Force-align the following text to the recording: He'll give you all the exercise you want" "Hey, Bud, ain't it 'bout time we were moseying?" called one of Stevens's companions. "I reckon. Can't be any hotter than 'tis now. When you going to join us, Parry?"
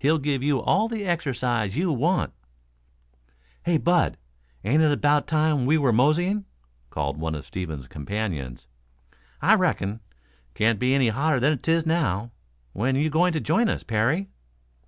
He'll 0.00 0.18
give 0.18 0.42
you 0.42 0.60
all 0.60 0.88
the 0.88 1.04
exercise 1.06 1.76
you 1.76 1.92
want" 1.92 2.32
"Hey, 3.64 3.76
Bud, 3.76 4.16
ain't 4.64 4.82
it 4.82 5.00
'bout 5.00 5.28
time 5.28 5.66
we 5.66 5.78
were 5.78 5.92
moseying?" 5.92 6.46
called 6.90 7.16
one 7.16 7.36
of 7.36 7.46
Stevens's 7.46 7.86
companions. 7.86 8.66
"I 9.40 9.54
reckon. 9.54 10.00
Can't 10.54 10.80
be 10.80 10.94
any 10.96 11.10
hotter 11.10 11.38
than 11.38 11.56
'tis 11.60 11.86
now. 11.86 12.32
When 12.72 12.96
you 12.96 13.08
going 13.08 13.32
to 13.34 13.40
join 13.40 13.68
us, 13.68 13.84
Parry?" 13.84 14.26